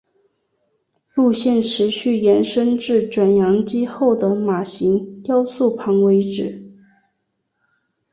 [1.13, 6.73] 路线持续延伸至卷扬机后的马型雕塑旁为止。